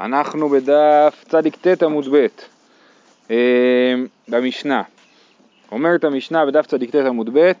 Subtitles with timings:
[0.00, 2.26] אנחנו בדף צ"ט עמוד ב'
[3.30, 3.94] אה,
[4.28, 4.82] במשנה.
[5.72, 7.52] אומרת המשנה בדף צ"ט עמוד ב',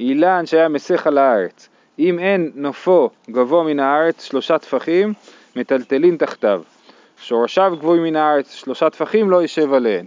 [0.00, 5.14] אילן שהיה מסך על הארץ, אם אין נופו גבוה מן הארץ שלושה טפחים,
[5.56, 6.62] מטלטלין תחתיו.
[7.20, 10.06] שורשיו גבוהים מן הארץ, שלושה טפחים לא יישב עליהן.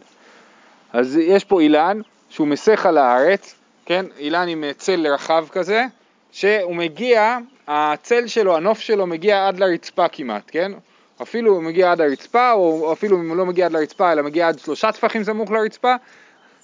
[0.93, 3.55] אז יש פה אילן שהוא מסך על הארץ,
[3.85, 5.85] כן, אילן עם צל רחב כזה,
[6.31, 7.37] שהוא מגיע,
[7.67, 10.71] הצל שלו, הנוף שלו מגיע עד לרצפה כמעט, כן?
[11.21, 14.47] אפילו הוא מגיע עד הרצפה, או אפילו אם הוא לא מגיע עד לרצפה, אלא מגיע
[14.47, 15.95] עד שלושה טפחים סמוך לרצפה,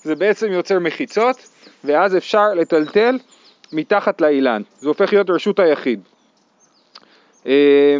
[0.04, 1.48] זה בעצם יוצר מחיצות,
[1.84, 3.20] ואז אפשר לטלטל
[3.74, 4.62] מתחת לאילן.
[4.80, 6.00] זה הופך להיות רשות היחיד.
[7.48, 7.98] אה,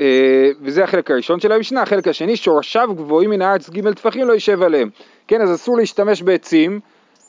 [0.00, 4.32] אה, וזה החלק הראשון של המשנה, החלק השני, שורשיו גבוהים מן הארץ ג' טפחים לא
[4.32, 4.90] יישב עליהם.
[5.28, 6.80] כן, אז אסור להשתמש בעצים,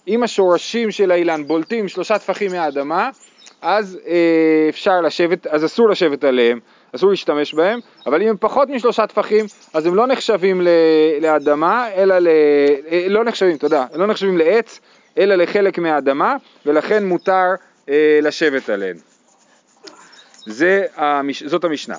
[0.07, 3.09] אם השורשים של האילן בולטים שלושה טפחים מהאדמה,
[3.62, 6.59] אז אה, אפשר לשבת, אז אסור לשבת עליהם.
[6.95, 10.61] אסור להשתמש בהם, אבל אם הם פחות משלושה טפחים, אז הם לא נחשבים
[11.21, 12.27] לאדמה, אלא ל...
[12.91, 14.79] אה, לא נחשבים, תודה, הם לא נחשבים לעץ,
[15.17, 17.55] אלא לחלק מהאדמה, ולכן מותר
[17.90, 18.95] אה, לשבת עליהם.
[20.45, 21.43] זה, המש...
[21.43, 21.95] זאת המשנה.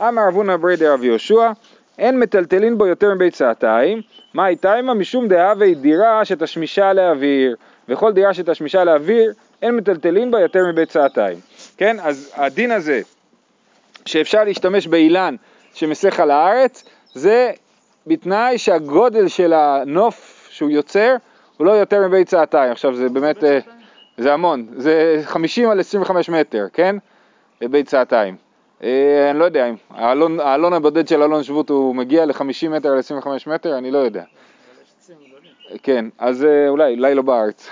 [0.00, 1.50] אמר אבונה ברי דרב יהושע,
[1.98, 4.02] אין מטלטלין בו יותר מביצתיים,
[4.34, 4.94] מה הייתה עמה?
[4.94, 7.56] משום דהווה דירה שתשמישה לאוויר,
[7.88, 11.38] וכל דירה שתשמישה לאוויר, אין מטלטלין בה יותר מביצתיים.
[11.76, 13.00] כן, אז הדין הזה
[14.08, 15.36] שאפשר להשתמש באילן
[15.74, 17.52] שמסך על הארץ, זה
[18.06, 21.16] בתנאי שהגודל של הנוף שהוא יוצר
[21.56, 22.72] הוא לא יותר מבית צעתיים.
[22.72, 23.58] עכשיו זה באמת, אה,
[24.18, 26.96] זה המון, זה 50 על 25 מטר, כן?
[27.60, 28.36] בית צעתיים.
[28.82, 32.88] אה, אני לא יודע אם האלון, האלון הבודד של אלון שבות הוא מגיע ל-50 מטר
[32.88, 34.24] על 25 מטר, אני לא יודע.
[35.82, 37.68] כן, אז אה, אולי, אולי לא בארץ.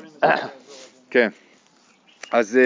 [1.10, 1.28] כן,
[2.32, 2.58] אז...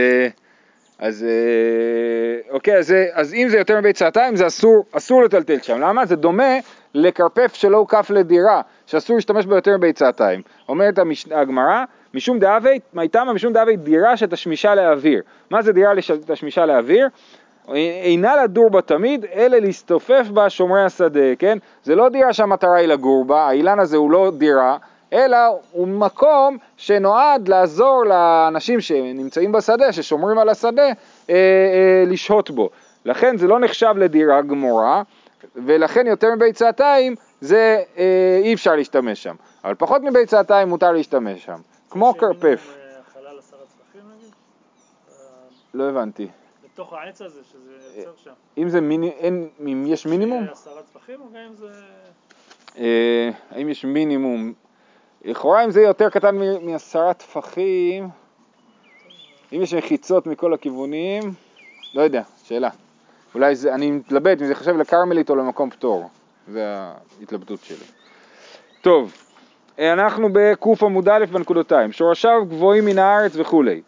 [0.98, 5.80] אז אה, אוקיי, אז, אז אם זה יותר מביצתיים זה אסור, אסור לטלטל שם.
[5.80, 6.06] למה?
[6.06, 6.58] זה דומה
[6.94, 10.42] לכרפף שלא הוקף לדירה, שאסור להשתמש בו יותר מביצתיים.
[10.68, 10.98] אומרת
[11.30, 15.22] הגמרא, משום דאבי, מייתמה משום דאבי דירה שתשמישה לאוויר.
[15.50, 17.08] מה זה דירה שתשמישה לאוויר?
[17.74, 21.58] אינה לדור בה תמיד, אלא להסתופף בה שומרי השדה, כן?
[21.82, 24.76] זה לא דירה שהמטרה היא לגור בה, האילן הזה הוא לא דירה,
[25.12, 25.38] אלא
[25.72, 30.92] הוא מקום שנועד לעזור לאנשים שנמצאים בשדה, ששומרים על השדה, אה,
[31.30, 32.70] אה, לשהות בו.
[33.04, 35.02] לכן זה לא נחשב לדירה גמורה,
[35.56, 39.34] ולכן יותר מביצתיים זה אה, אי אפשר להשתמש שם.
[39.64, 41.58] אבל פחות מביצתיים מותר להשתמש שם,
[41.90, 42.76] כמו כרפף.
[45.74, 46.28] לא הבנתי.
[46.64, 48.30] בתוך העץ הזה שזה יוצר שם.
[48.58, 50.46] אם זה מיני, אין, אם יש מינימום?
[50.52, 51.70] עשרה טפחים או גם אם זה...
[53.50, 54.52] האם יש מינימום
[55.24, 58.08] לכאורה אם זה יותר קטן מעשרה טפחים,
[59.52, 61.22] אם יש מחיצות מכל הכיוונים,
[61.94, 62.70] לא יודע, שאלה.
[63.34, 66.08] אולי זה, אני מתלבט אם זה חשב לכרמלית או למקום פטור,
[66.48, 66.76] זה
[67.20, 67.86] ההתלבטות שלי.
[68.80, 69.12] טוב,
[69.78, 73.82] אנחנו בקוף עמוד א' בנקודותיים, שורשיו גבוהים מן הארץ וכולי.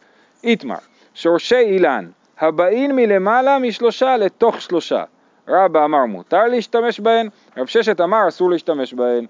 [0.44, 0.76] איתמר,
[1.14, 5.04] שורשי אילן, הבאים מלמעלה משלושה לתוך שלושה.
[5.48, 9.26] רבא אמר מותר להשתמש בהן, רב ששת אמר אסור להשתמש בהן.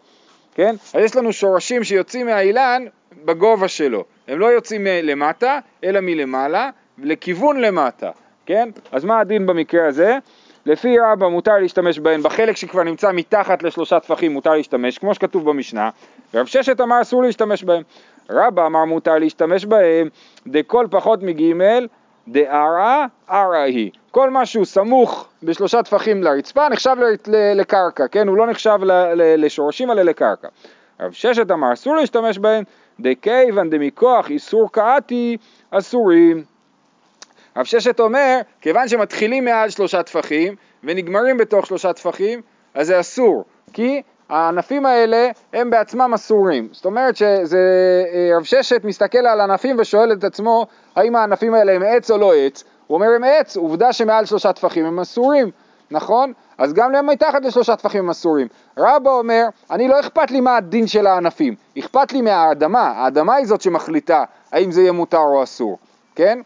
[0.55, 0.75] כן?
[0.95, 2.85] אז יש לנו שורשים שיוצאים מהאילן
[3.25, 8.11] בגובה שלו, הם לא יוצאים מלמטה, אלא מלמעלה, לכיוון למטה,
[8.47, 8.69] כן?
[8.93, 10.19] אז מה הדין במקרה הזה?
[10.67, 15.51] לפי רבא מותר להשתמש בהן, בחלק שכבר נמצא מתחת לשלושה טפחים מותר להשתמש, כמו שכתוב
[15.51, 15.91] במשנה,
[16.35, 17.83] ורב ששת אמר אסור להשתמש בהן.
[18.31, 20.09] רבא אמר מותר להשתמש בהן,
[20.47, 21.87] דכל פחות מגימל,
[22.29, 23.91] דערא ערא היא.
[24.11, 26.97] כל מה שהוא סמוך בשלושה טפחים לרצפה נחשב
[27.55, 28.29] לקרקע, כן?
[28.29, 28.79] הוא לא נחשב
[29.17, 30.49] לשורשים אלא לקרקע.
[31.01, 32.65] רב ששת אמר אסור להשתמש בהם,
[33.01, 35.37] דכיוון דמכוח איסור קאתי
[35.71, 36.45] אסורים.
[37.57, 40.55] רב ששת אומר, כיוון שמתחילים מעל שלושה טפחים
[40.85, 42.41] ונגמרים בתוך שלושה טפחים,
[42.75, 46.69] אז זה אסור, כי הענפים האלה הם בעצמם אסורים.
[46.73, 47.59] זאת אומרת שזה,
[48.15, 52.19] אה, רב ששת מסתכל על ענפים ושואל את עצמו האם הענפים האלה הם עץ או
[52.19, 52.65] לא עץ.
[52.87, 55.51] הוא אומר הם עץ, עובדה שמעל שלושה טפחים הם אסורים,
[55.91, 56.33] נכון?
[56.59, 58.49] אז גם להם מתחת לשלושה טפחים הם אסורים.
[58.79, 63.47] רבא אומר, אני לא אכפת לי מה הדין של הענפים, אכפת לי מהאדמה, האדמה היא
[63.47, 65.79] זאת שמחליטה האם זה יהיה מותר או אסור,
[66.15, 66.41] כן?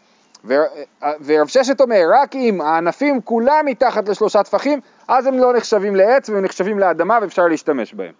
[0.45, 4.79] ורב ששת אומר, רק אם הענפים כולם מתחת לשלושה טפחים,
[5.09, 8.11] אז הם לא נחשבים לעץ והם נחשבים לאדמה ואפשר להשתמש בהם.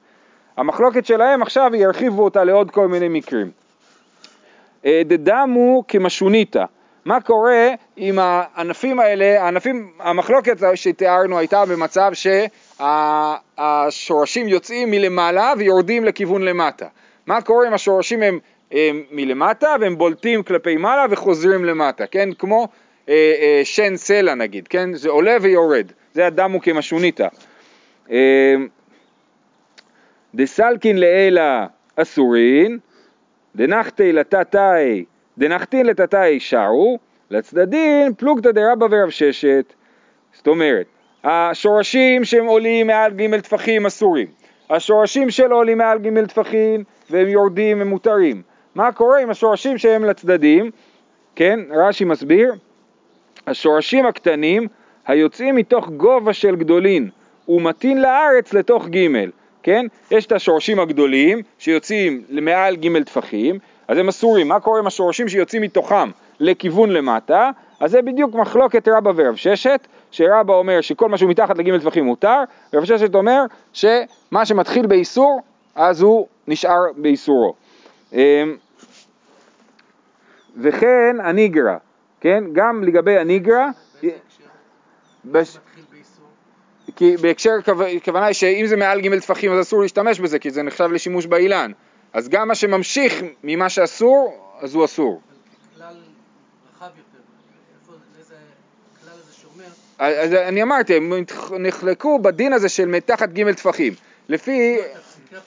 [0.57, 3.51] המחלוקת שלהם עכשיו ירחיבו אותה לעוד כל מיני מקרים.
[4.85, 6.63] אה, דדמו כמשוניתא,
[7.05, 12.11] מה קורה עם הענפים האלה, הענפים, המחלוקת שתיארנו הייתה במצב
[12.79, 16.87] שהשורשים יוצאים מלמעלה ויורדים לכיוון למטה.
[17.27, 18.39] מה קורה אם השורשים הם,
[18.71, 22.29] הם מלמטה והם בולטים כלפי מעלה וחוזרים למטה, כן?
[22.33, 22.67] כמו
[23.09, 24.93] אה, אה, שן סלע נגיד, כן?
[24.93, 25.91] זה עולה ויורד.
[26.19, 27.27] זה הדמו כמשוניתא.
[28.11, 28.55] אה,
[30.35, 32.79] דסלקין לעילה אסורין,
[33.55, 35.05] דנחתי לתתאי,
[35.37, 36.99] דנחתין לתתאי שרו,
[37.31, 39.73] לצדדין פלוגתא דרבא ורב ששת.
[40.33, 40.85] זאת אומרת,
[41.23, 44.27] השורשים שהם עולים מעל ג' טפחים אסורים,
[44.69, 48.41] השורשים שלא עולים מעל ג' טפחים והם יורדים הם מותרים.
[48.75, 50.71] מה קורה עם השורשים שהם לצדדים?
[51.35, 52.53] כן, רש"י מסביר,
[53.47, 54.67] השורשים הקטנים
[55.07, 57.09] היוצאים מתוך גובה של גדולין
[57.49, 59.07] ומטין לארץ לתוך ג',
[59.63, 59.85] כן?
[60.11, 64.47] יש את השורשים הגדולים שיוצאים מעל ג' טפחים, אז הם אסורים.
[64.47, 66.09] מה קורה עם השורשים שיוצאים מתוכם
[66.39, 67.51] לכיוון למטה?
[67.79, 72.05] אז זה בדיוק מחלוקת רבא ורב ששת, שרבא אומר שכל מה שהוא מתחת לג' טפחים
[72.05, 72.43] מותר,
[72.73, 73.43] ורב ששת אומר
[73.73, 75.41] שמה שמתחיל באיסור,
[75.75, 77.53] אז הוא נשאר באיסורו.
[78.13, 78.19] אמ,
[80.57, 81.77] וכן הניגרה,
[82.21, 82.43] כן?
[82.53, 83.69] גם לגבי הניגרה,
[85.25, 85.57] בש...
[86.95, 87.51] כי בהקשר,
[87.97, 91.25] הכוונה היא שאם זה מעל ג' טפחים אז אסור להשתמש בזה, כי זה נחשב לשימוש
[91.25, 91.71] באילן.
[92.13, 93.13] אז גם מה שממשיך
[93.43, 95.21] ממה שאסור, אז הוא אסור.
[99.99, 101.13] אז אני אמרתי, הם
[101.59, 103.93] נחלקו בדין הזה של מתחת ג' טפחים.
[104.29, 104.77] לפי.
[105.33, 105.39] לא.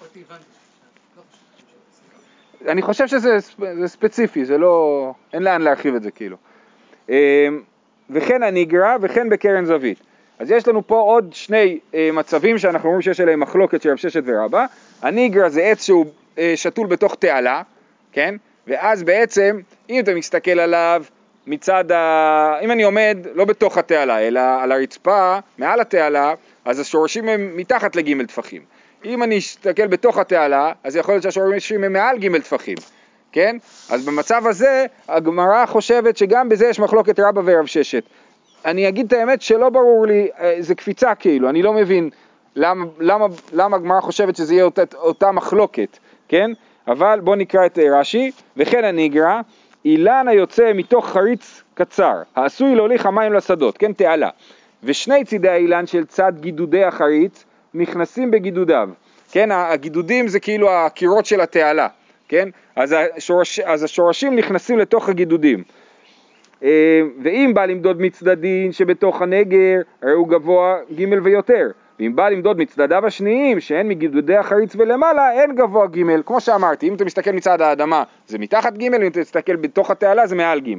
[2.72, 6.36] אני חושב שזה זה ספציפי, זה לא, אין לאן להרחיב את זה כאילו.
[8.10, 9.98] וכן הניגרה וכן בקרן זווית.
[10.38, 13.96] אז יש לנו פה עוד שני אה, מצבים שאנחנו רואים שיש עליהם מחלוקת של רב
[13.96, 14.66] ששת ורבא.
[15.02, 16.06] הניגרה זה עץ שהוא
[16.38, 17.62] אה, שתול בתוך תעלה,
[18.12, 18.34] כן?
[18.66, 19.60] ואז בעצם,
[19.90, 21.04] אם אתה מסתכל עליו
[21.46, 22.58] מצד ה...
[22.62, 26.34] אם אני עומד לא בתוך התעלה, אלא על הרצפה, מעל התעלה,
[26.64, 28.62] אז השורשים הם מתחת לג' טפחים.
[29.04, 32.76] אם אני אסתכל בתוך התעלה, אז יכול להיות שהשורשים הם מעל ג' טפחים,
[33.32, 33.56] כן?
[33.90, 38.02] אז במצב הזה, הגמרא חושבת שגם בזה יש מחלוקת רבא ורב ששת.
[38.64, 42.10] אני אגיד את האמת שלא ברור לי, אה, זה קפיצה כאילו, אני לא מבין
[42.56, 45.98] למה, למה, למה הגמרא חושבת שזה יהיה אותה, אותה מחלוקת,
[46.28, 46.50] כן?
[46.88, 49.40] אבל בואו נקרא את אה, רש"י, וכן הניגרא,
[49.84, 54.28] אילן היוצא מתוך חריץ קצר, העשוי להוליך המים לשדות, כן, תעלה,
[54.82, 57.44] ושני צידי האילן של צד גידודי החריץ
[57.74, 58.88] נכנסים בגידודיו,
[59.32, 61.88] כן, הגידודים זה כאילו הקירות של התעלה,
[62.32, 65.62] כן, אז, השורש, אז השורשים נכנסים לתוך הגידודים.
[66.62, 71.70] אה, ואם בא למדוד מצדדין שבתוך הנגר, הרי הוא גבוה ג' ויותר.
[72.00, 76.94] ואם בא למדוד מצדדיו השניים, שהן מגידודי החריץ ולמעלה, אין גבוה ג', כמו שאמרתי, אם
[76.94, 80.74] אתה מסתכל מצד האדמה זה מתחת ג', אם אתה מסתכל בתוך התעלה זה מעל ג'.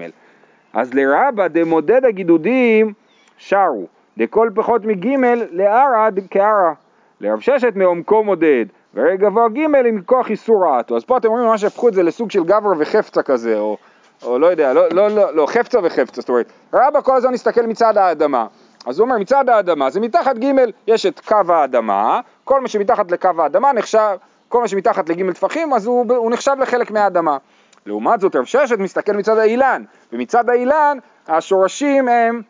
[0.73, 2.93] אז לרבה דמודד הגידודים
[3.37, 5.07] שרו, דכל פחות מג'
[5.51, 6.73] לערד כערה.
[7.21, 10.97] לרב ששת מעומקו מודד, והרי גבוה ג' עם כוח איסור רעתו.
[10.97, 13.77] אז פה אתם רואים ממש הפכו את זה לסוג של גברא וחפצה כזה, או,
[14.23, 17.65] או לא יודע, לא, לא, לא, לא, חפצה וחפצה, זאת אומרת, רבא כל הזמן מסתכל
[17.65, 18.47] מצד האדמה.
[18.85, 20.51] אז הוא אומר מצד האדמה זה מתחת ג'
[20.87, 24.15] יש את קו האדמה, כל מה שמתחת לקו האדמה נחשב,
[24.49, 27.37] כל מה שמתחת לג' טפחים אז הוא, הוא נחשב לחלק מהאדמה.
[27.85, 30.97] לעומת זאת רב ששת מסתכל מצד האילן, ומצד האילן
[31.27, 32.41] השורשים הם,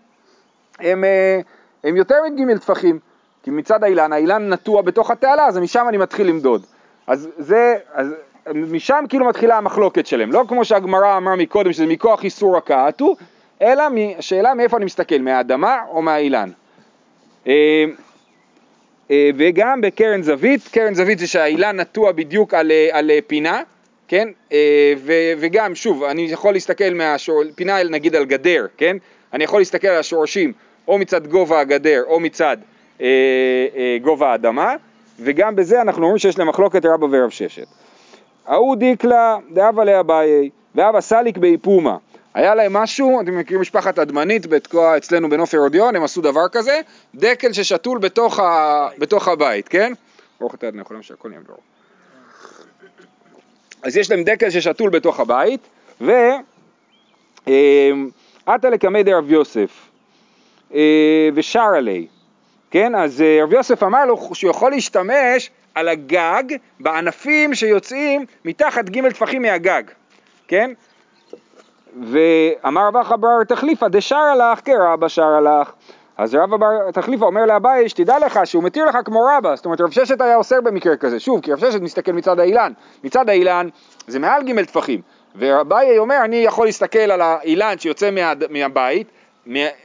[0.79, 1.39] הם, אה,
[1.83, 2.99] הם יותר מג' טפחים,
[3.43, 6.65] כי מצד האילן, האילן נטוע בתוך התעלה, אז משם אני מתחיל למדוד.
[7.07, 8.07] אז זה, אז
[8.55, 13.15] משם כאילו מתחילה המחלוקת שלהם, לא כמו שהגמרא אמרה מקודם שזה מכוח איסור הקעתו,
[13.61, 13.83] אלא
[14.17, 16.49] השאלה מאיפה אני מסתכל, מהאדמה או מהאילן.
[17.47, 17.85] אה,
[19.11, 23.61] אה, וגם בקרן זווית, קרן זווית זה שהאילן נטוע בדיוק על, אה, על פינה,
[24.07, 24.27] כן?
[25.37, 27.43] וגם, שוב, אני יכול להסתכל מהשור...
[27.55, 28.97] פינה נגיד על גדר, כן?
[29.33, 30.53] אני יכול להסתכל על השורשים
[30.87, 32.57] או מצד גובה הגדר או מצד
[34.01, 34.75] גובה האדמה,
[35.19, 37.67] וגם בזה אנחנו אומרים שיש להם מחלוקת רבא ורב ששת.
[38.45, 41.97] ההוא דיקלה דאבה לאביי, ואבא סליק באיפומה.
[42.33, 46.79] היה להם משהו, אתם מכירים משפחת אדמנית בתקוע אצלנו בנוף הרודיון, הם עשו דבר כזה,
[47.15, 48.87] דקל ששתול בתוך, ה...
[48.97, 49.93] בתוך הבית, כן?
[50.39, 51.41] ברוך אתה אדוני, יכולים שהכל נהיה.
[53.83, 55.59] אז יש להם דקל ששתול בתוך הבית,
[56.01, 56.11] ו...
[58.45, 59.89] עתה לקמא דרב יוסף,
[60.73, 62.07] אה, ושר עלי,
[62.73, 62.95] כן?
[62.95, 66.43] אז אה, רב יוסף אמר לו שהוא יכול להשתמש על הגג
[66.79, 69.83] בענפים שיוצאים מתחת ג' טפחים מהגג,
[70.47, 70.71] כן?
[72.01, 75.71] ואמר רבא חבר תחליפא דשרה לך כרבא שרה לך.
[76.17, 79.81] אז רבא בר תחליפא אומר לאביי שתדע לך שהוא מתיר לך כמו רבא, זאת אומרת
[79.81, 82.71] רב ששת היה אוסר במקרה כזה, שוב כי רב ששת מסתכל מצד האילן,
[83.03, 83.67] מצד האילן
[84.07, 85.01] זה מעל ג' טפחים,
[85.35, 89.22] ואביי אומר אני יכול להסתכל על האילן שיוצא מה, מהבית, מה,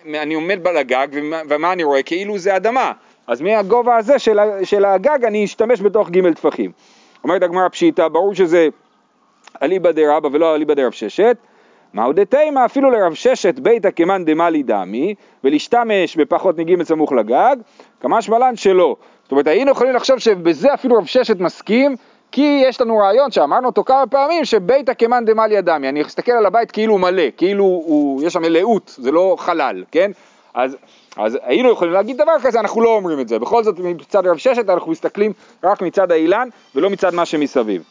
[0.07, 1.09] אני עומד על הגג
[1.49, 2.03] ומה, אני רואה?
[2.03, 2.93] כאילו זה אדמה,
[3.27, 6.73] אז מהגובה הזה של, של הגג אני אשתמש בתוך ג' טפחים.
[7.25, 8.69] אומרת הגמרא פשיטא, ברור שזה
[9.63, 11.37] אליבא דרבא ולא אליבא דרב ששת,
[11.95, 17.57] מהו דתימה אפילו לרב ששת ביתא כמאן דמאלי דמי ולהשתמש בפחות מג' סמוך לגג,
[18.01, 18.97] כמשמע לן שלא.
[19.23, 21.97] זאת אומרת היינו יכולים לחשוב שבזה אפילו רב ששת מסכים
[22.33, 26.47] כי יש לנו רעיון שאמרנו אותו כמה פעמים שביתא כמאן דמאלי דמי, אני אסתכל על
[26.47, 30.11] הבית כאילו הוא מלא, כאילו הוא, יש שם מלאות, זה לא חלל, כן?
[30.55, 30.77] אז,
[31.17, 33.39] אז היינו יכולים להגיד דבר כזה, אנחנו לא אומרים את זה.
[33.39, 35.33] בכל זאת מצד רב ששת אנחנו מסתכלים
[35.65, 37.83] רק מצד האילן ולא מצד מה שמסביב.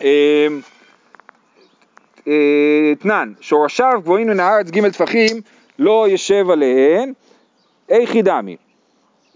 [0.00, 0.06] אמ,
[2.28, 5.40] אה, תנן, שורשיו גבוהים מן הארץ ג' טפחים
[5.78, 7.12] לא ישב עליהן,
[7.88, 8.56] איכי דמי.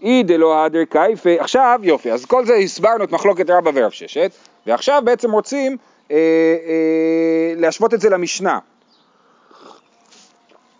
[0.05, 4.31] אי דלא הדר קייפה, עכשיו יופי, אז כל זה הסברנו את מחלוקת רבא ורב ששת,
[4.67, 5.77] ועכשיו בעצם רוצים
[6.11, 8.59] אה, אה, להשוות את זה למשנה.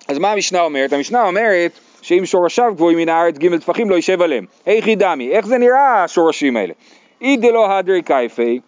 [0.08, 0.94] אז מה המשנה אומרת?
[0.94, 4.46] המשנה אומרת שאם שורשיו גבוהים מן הארץ ג' טפחים לא יישב עליהם.
[4.66, 6.74] היכי דמי, איך זה נראה השורשים האלה?
[7.22, 8.60] אי דלא הדר קייפי,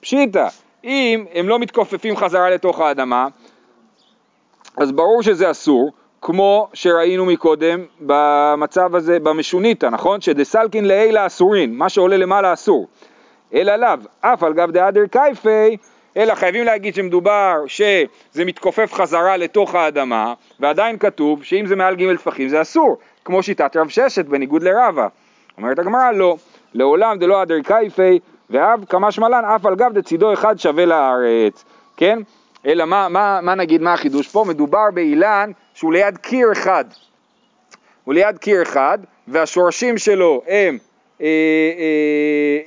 [0.00, 0.48] פשיטא,
[0.84, 3.26] אם הם לא מתכופפים חזרה לתוך האדמה,
[4.76, 5.90] אז ברור שזה אסור,
[6.22, 10.20] כמו שראינו מקודם במצב הזה, במשוניתא, נכון?
[10.20, 12.88] שדסלקין לעילה אסורין, מה שעולה למעלה אסור.
[13.54, 15.76] אלא לאו, אף על גב דאדר קייפי,
[16.16, 22.16] אלא חייבים להגיד שמדובר שזה מתכופף חזרה לתוך האדמה, ועדיין כתוב שאם זה מעל ג'
[22.16, 25.08] טפחים זה אסור, כמו שיטת רב ששת בניגוד לרבה.
[25.58, 26.36] אומרת הגמרא לא,
[26.74, 28.18] לעולם דלא אדר קייפי,
[28.50, 31.64] ואב כמה שמלן אף על גב דצידו אחד שווה לארץ,
[31.96, 32.18] כן?
[32.66, 34.44] אלא מה, מה, מה נגיד, מה החידוש פה?
[34.48, 35.50] מדובר באילן
[35.82, 36.84] שהוא ליד קיר אחד.
[38.04, 38.98] הוא ליד קיר אחד,
[39.28, 40.78] והשורשים שלו הם,
[41.20, 41.26] אה,
[41.78, 42.60] אה,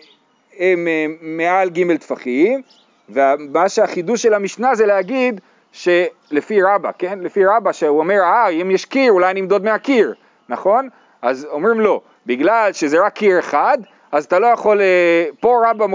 [0.60, 2.62] הם אה, מעל ג' טפחים,
[3.10, 5.42] ומה שהחידוש של המשנה זה להגיד
[5.72, 7.20] שלפי רבא, כן?
[7.20, 10.14] לפי רבא שהוא אומר, אה, אם יש קיר אולי נמדוד מהקיר,
[10.50, 10.90] נכון?
[11.22, 13.78] אז אומרים לא, בגלל שזה רק קיר אחד,
[14.12, 15.86] אז אתה לא יכול, אה, פה רבא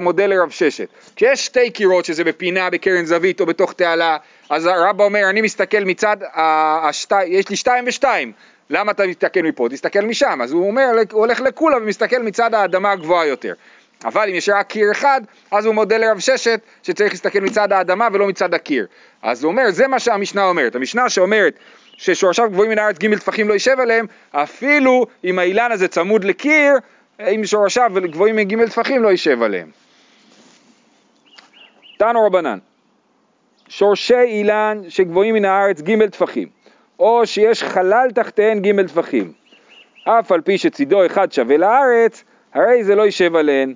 [0.00, 0.88] מודה לרב ששת.
[1.16, 4.16] כשיש שתי קירות, שזה בפינה, בקרן זווית או בתוך תעלה,
[4.50, 8.32] אז רבא אומר, אני מסתכל מצד, השתי, יש לי שתיים ושתיים,
[8.70, 9.68] למה אתה מסתכל מפה?
[9.70, 10.42] תסתכל משם.
[10.42, 13.54] אז הוא אומר, הוא הולך לקולה ומסתכל מצד האדמה הגבוהה יותר.
[14.04, 18.08] אבל אם יש רק קיר אחד, אז הוא מודה לרב ששת שצריך להסתכל מצד האדמה
[18.12, 18.86] ולא מצד הקיר.
[19.22, 20.74] אז הוא אומר, זה מה שהמשנה אומרת.
[20.74, 21.54] המשנה שאומרת
[21.96, 26.72] ששורשיו גבוהים מן הארץ ג' טפחים לא יישב עליהם, אפילו אם האילן הזה צמוד לקיר,
[27.20, 29.70] אם שורשיו גבוהים מג' טפחים לא יישב עליהם.
[31.98, 32.58] תנו רבנן,
[33.70, 36.48] שורשי אילן שגבוהים מן הארץ ג' טפחים,
[36.98, 39.32] או שיש חלל תחתיהן ג' טפחים,
[40.04, 42.24] אף על פי שצידו אחד שווה לארץ,
[42.54, 43.74] הרי זה לא יישב עליהן.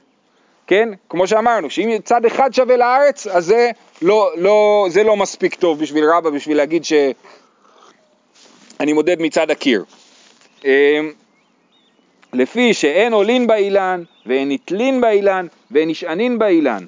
[0.67, 0.89] כן?
[1.09, 3.71] כמו שאמרנו, שאם צד אחד שווה לארץ, אז זה
[4.03, 9.85] לא, לא, זה לא מספיק טוב בשביל רבא, בשביל להגיד שאני מודד מצד הקיר.
[10.65, 10.71] אמ,
[12.33, 16.85] לפי שאין עולין באילן, ואין נתלין באילן, ואין נשענין באילן.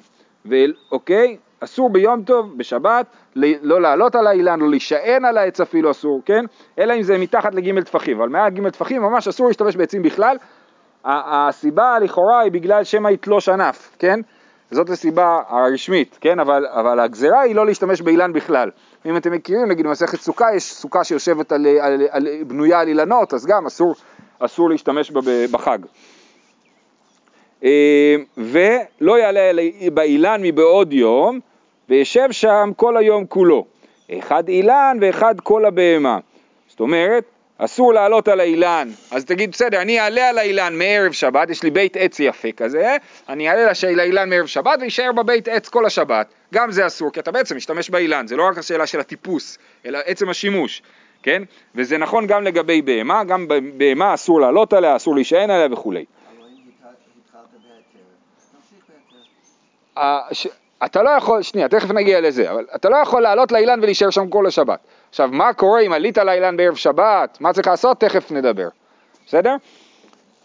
[0.91, 1.37] אוקיי?
[1.59, 6.45] אסור ביום טוב, בשבת, לא לעלות על האילן, לא להישען על העץ אפילו אסור, כן?
[6.79, 10.37] אלא אם זה מתחת לגימל טפחים, אבל מעל גימל טפחים ממש אסור להשתמש בעצים בכלל.
[11.05, 14.19] הסיבה לכאורה היא בגלל שמא יתלוש ענף, כן?
[14.71, 16.39] זאת הסיבה הרשמית, כן?
[16.39, 18.69] אבל, אבל הגזרה היא לא להשתמש באילן בכלל.
[19.05, 22.87] אם אתם מכירים, נגיד במסכת סוכה, יש סוכה שיושבת על, על, על, על, בנויה על
[22.87, 23.95] אילנות, אז גם אסור
[24.39, 25.21] אסור להשתמש בה
[25.51, 25.77] בחג.
[27.63, 29.51] אה, ולא יעלה
[29.93, 31.39] באילן מבעוד יום,
[31.89, 33.65] וישב שם כל היום כולו.
[34.19, 36.19] אחד אילן ואחד כל הבהמה.
[36.67, 37.23] זאת אומרת,
[37.57, 41.69] אסור לעלות על האילן, אז תגיד בסדר, אני אעלה על האילן מערב שבת, יש לי
[41.69, 42.97] בית עץ יפה כזה,
[43.29, 47.31] אני אעלה לאילן מערב שבת ואשאר בבית עץ כל השבת, גם זה אסור, כי אתה
[47.31, 50.81] בעצם משתמש באילן, זה לא רק השאלה של הטיפוס, אלא עצם השימוש.
[51.23, 51.43] כן?
[51.75, 53.47] וזה נכון גם לגבי בהמה, גם
[53.77, 56.05] בהמה אסור לעלות עליה, אסור להישען עליה וכולי.
[60.85, 64.29] אתה לא יכול, שנייה, תכף נגיע לזה, אבל אתה לא יכול לעלות לאילן ולהישאר שם
[64.29, 64.79] כל השבת.
[65.09, 67.37] עכשיו, מה קורה אם עלית לאילן בערב שבת?
[67.41, 67.99] מה צריך לעשות?
[67.99, 68.67] תכף נדבר,
[69.27, 69.55] בסדר?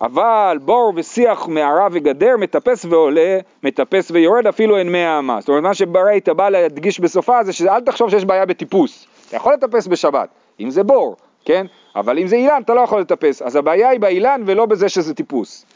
[0.01, 5.41] אבל בור ושיח מערה וגדר מטפס ועולה, מטפס ויורד אפילו אין מאה אמה.
[5.41, 9.07] זאת אומרת, מה שברית בא להדגיש בסופה זה שאל תחשוב שיש בעיה בטיפוס.
[9.29, 10.29] אתה יכול לטפס בשבת,
[10.61, 11.67] אם זה בור, כן?
[11.97, 15.15] אבל אם זה אילן אתה לא יכול לטפס, אז הבעיה היא באילן ולא בזה שזה
[15.15, 15.67] טיפוס.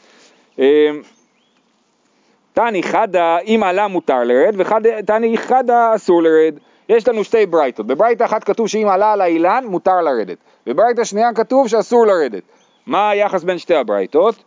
[2.57, 6.53] תני חדה, אם עלה מותר לרד, ותני חדה אסור לרד.
[6.89, 11.33] יש לנו שתי ברייתות, בברייתה אחת כתוב שאם עלה על האילן מותר לרדת, בברייתה שנייה
[11.33, 12.43] כתוב שאסור לרדת.
[12.85, 14.43] מה היחס בין שתי הברייתות?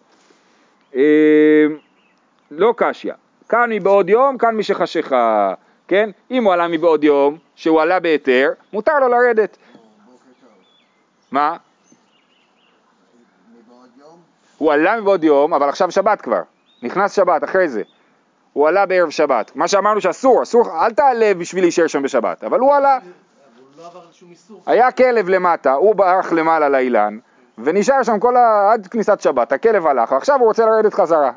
[0.94, 1.00] אמ,
[2.50, 3.12] לא קשיא,
[3.48, 5.54] כאן מבעוד יום, כאן משחשיכה,
[5.88, 6.10] כן?
[6.30, 9.56] אם הוא עלה מבעוד יום, שהוא עלה בהיתר, מותר לו לרדת.
[11.30, 11.56] מה?
[14.58, 16.42] הוא עלה מבעוד יום, אבל עכשיו שבת כבר,
[16.82, 17.82] נכנס שבת אחרי זה.
[18.52, 19.52] הוא עלה בערב שבת.
[19.54, 22.98] מה שאמרנו שאסור, אסור, אל תעלה בשביל להישאר שם בשבת, אבל הוא עלה.
[24.66, 27.18] היה כלב למטה, הוא ברח למעלה לאילן,
[27.58, 28.72] ונשאר שם כל ה...
[28.72, 31.32] עד כניסת שבת, הכלב הלך, עכשיו הוא רוצה לרדת חזרה.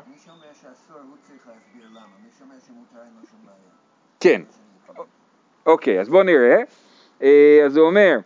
[4.20, 4.42] כן.
[5.66, 6.62] אוקיי, אז בואו נראה.
[7.22, 8.18] אה, אז הוא אומר,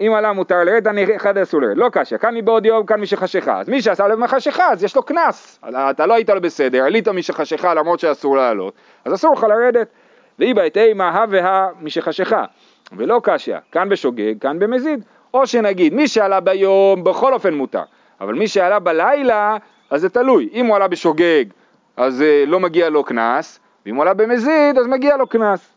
[0.00, 1.76] אם עלה מותר לרד, אחד אסור לרד.
[1.76, 3.60] לא קשה, כאן מבעוד יום, כאן משחשיכה.
[3.60, 5.60] אז מי שעשה לו מחשיכה, אז יש לו קנס.
[5.90, 9.88] אתה לא היית לו בסדר, עלית משחשיכה למרות שאסור לעלות, אז אסור לך לרדת.
[10.38, 12.44] ואי בעת אימה הא והא משחשיכה.
[12.92, 15.04] ולא קשה, כאן בשוגג, כאן במזיד.
[15.34, 17.82] או שנגיד, מי שעלה ביום, בכל אופן מותר.
[18.20, 19.56] אבל מי שעלה בלילה,
[19.90, 20.48] אז זה תלוי.
[20.52, 21.44] אם הוא עלה בשוגג,
[21.96, 25.72] אז אה, לא מגיע לו קנס, ואם הוא עלה במזיד, אז מגיע לו קנס.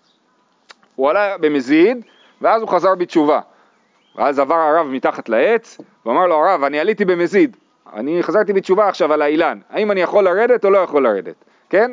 [0.96, 2.06] הוא עלה במזיד,
[2.42, 3.39] ואז הוא חזר בתשובה.
[4.15, 7.58] ואז עבר הרב מתחת לעץ, ואמר לו, הרב, אני עליתי במזיד,
[7.93, 11.36] אני חזרתי בתשובה עכשיו על האילן, האם אני יכול לרדת או לא יכול לרדת,
[11.70, 11.91] כן?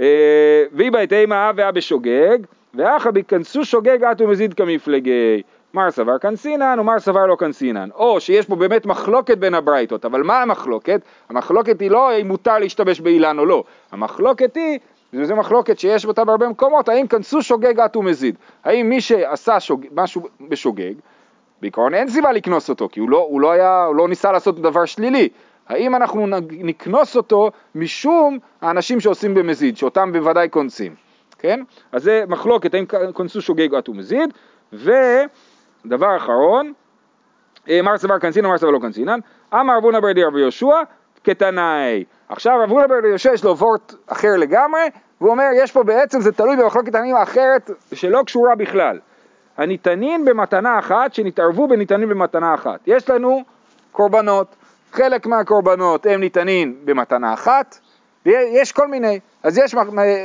[0.00, 2.38] אה, ואי בעת אימה ואה בשוגג,
[2.74, 5.42] ואחא בכנסו שוגג אטו מזיד כמפלגי.
[5.74, 7.88] מר סבר כנסינן ומר סבר לא כנסינן.
[7.94, 11.00] או שיש פה באמת מחלוקת בין הברייתות, אבל מה המחלוקת?
[11.28, 14.78] המחלוקת היא לא אם מותר להשתמש באילן או לא, המחלוקת היא
[15.20, 18.36] וזו מחלוקת שיש אותה בהרבה מקומות, האם כנסו שוגג אט ומזיד.
[18.64, 20.94] האם מי שעשה שוג, משהו בשוגג,
[21.60, 24.60] בעיקרון אין סיבה לקנוס אותו, כי הוא לא, הוא לא, היה, הוא לא ניסה לעשות
[24.60, 25.28] דבר שלילי.
[25.68, 30.94] האם אנחנו נקנוס אותו משום האנשים שעושים במזיד, שאותם בוודאי קונסים,
[31.38, 31.62] כן?
[31.92, 34.32] אז זה מחלוקת, האם כנסו שוגג אט ומזיד,
[34.72, 36.72] ודבר אחרון,
[37.68, 39.18] אה, מר סבר קנסינן, מר סבר לא קנסינן,
[39.54, 40.82] אמר אבונה ברדי רבי יהושע,
[41.24, 42.04] כתנאי.
[42.28, 44.80] עכשיו רב הונא בר יהושע יש לו וורט אחר לגמרי,
[45.20, 48.98] והוא אומר יש פה בעצם זה תלוי במחלוקת העניים האחרת שלא קשורה בכלל.
[49.56, 52.80] הניתנים במתנה אחת שנתערבו בניתנים במתנה אחת.
[52.86, 53.42] יש לנו
[53.92, 54.56] קורבנות,
[54.92, 57.78] חלק מהקורבנות הם ניתנים במתנה אחת,
[58.26, 59.20] ויש כל מיני.
[59.42, 59.74] אז יש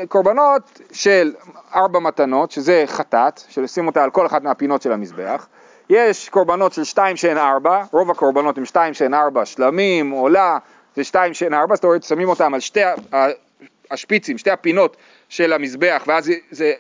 [0.08, 1.34] קורבנות של
[1.76, 5.48] ארבע מתנות, שזה חטאת, שלשים אותה על כל אחת מהפינות של המזבח.
[5.90, 10.58] יש קורבנות של שתיים שהן ארבע, רוב הקורבנות הם שתיים שהן ארבע, שלמים, עולה,
[10.96, 12.80] זה שתיים שהן ארבע, זאת אומרת שמים אותם על שתי
[13.92, 14.98] השפיצים, שתי הפינות
[15.30, 16.32] של המזבח, ואז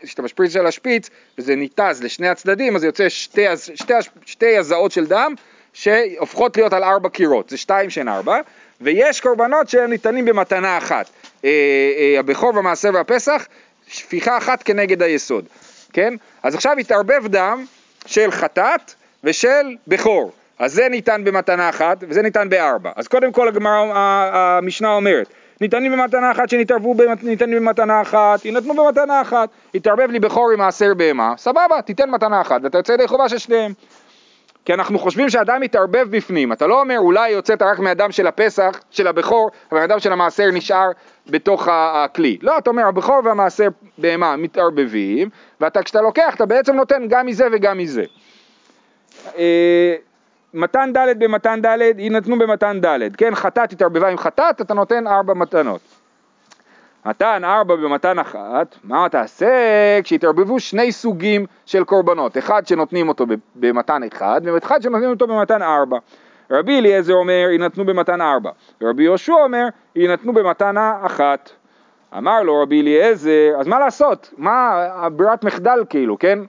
[0.03, 3.93] כשאתה משפריץ על השפיץ, וזה ניתז לשני הצדדים, אז יוצא שתי, שתי,
[4.25, 5.33] שתי הזעות של דם,
[5.73, 8.39] שהופכות להיות על ארבע קירות, זה שתיים שהן ארבע,
[8.81, 11.09] ויש קורבנות שהם ניתנים במתנה אחת.
[11.45, 13.47] אה, אה, הבכור והמעשר והפסח,
[13.87, 15.45] שפיכה אחת כנגד היסוד,
[15.93, 16.13] כן?
[16.43, 17.65] אז עכשיו התערבב דם
[18.05, 20.31] של חטאת ושל בכור.
[20.59, 22.91] אז זה ניתן במתנה אחת וזה ניתן בארבע.
[22.95, 23.83] אז קודם כל הגמרא,
[24.33, 25.27] המשנה אומרת,
[25.61, 29.49] ניתנים במתנה אחת שנתערבו, ניתנים במתנה אחת, יינתנו במתנה אחת.
[29.75, 33.37] התערבב לי בכור עם מעשר בהמה, סבבה, תיתן מתנה אחת ואתה יוצא ידי חובה של
[33.37, 33.73] שניהם.
[34.65, 38.79] כי אנחנו חושבים שאדם מתערבב בפנים, אתה לא אומר אולי יוצאת רק מהדם של הפסח,
[38.91, 40.89] של הבכור, אבל הדם של המעשר נשאר
[41.27, 42.37] בתוך הכלי.
[42.41, 43.67] לא, אתה אומר הבכור והמעשר
[43.97, 45.29] בהמה מתערבבים,
[45.61, 48.03] ואתה כשאתה לוקח אתה בעצם נותן גם מזה וגם מזה.
[50.53, 55.33] מתן ד' במתן ד' יינתנו במתן ד', כן, חטאת התערבבה עם חטאת, אתה נותן ארבע
[55.33, 55.81] מתנות.
[57.05, 59.47] מתן ארבע במתן אחת, מה תעשה
[60.03, 65.97] כשהתערבבו שני סוגים של קורבנות, אחד שנותנים אותו במתן אחד, ואחד שנותנים אותו במתן ארבע.
[66.51, 68.49] רבי אליעזר אומר, יינתנו במתן ארבע,
[68.81, 71.49] ורבי יהושע אומר, יינתנו במתנה אחת.
[72.17, 74.33] אמר לו רבי אליעזר, אז מה לעשות?
[74.37, 76.39] מה הברירת מחדל כאילו, כן?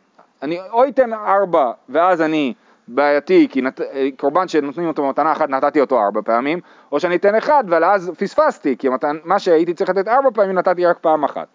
[0.43, 2.55] אני או אתן ארבע ואז אני
[2.95, 3.81] בעייתי, כי נת...
[4.17, 6.61] קורבן שנותנים אותו במתנה אחת נתתי אותו ארבע פעמים,
[6.93, 9.17] או שאני אתן אחד אבל אז פספסתי, כי מתן...
[9.25, 11.47] מה שהייתי צריך לתת ארבע פעמים נתתי רק פעם אחת.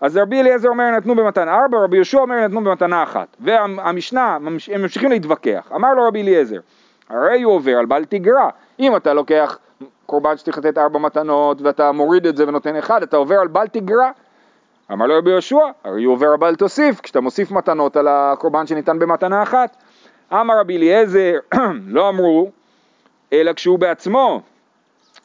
[0.00, 3.36] אז רבי אליעזר אומר נתנו במתן ארבע, רבי יהושע אומר נתנו במתנה אחת.
[3.40, 5.72] והמשנה, הם ממשיכים להתווכח.
[5.74, 6.60] אמר לו רבי אליעזר,
[7.08, 8.48] הרי הוא עובר על בל תגרע.
[8.80, 9.58] אם אתה לוקח
[10.06, 13.66] קורבן שצריך לתת ארבע מתנות ואתה מוריד את זה ונותן אחד, אתה עובר על בל
[13.66, 14.10] תגרע.
[14.92, 18.66] אמר לו רבי יהושע, הרי הוא עובר על בל תוסיף, כשאתה מוסיף מתנות על הקורבן
[18.66, 19.76] שניתן במתנה אחת.
[20.32, 21.34] אמר רבי אליעזר,
[21.86, 22.50] לא אמרו,
[23.32, 24.40] אלא כשהוא בעצמו,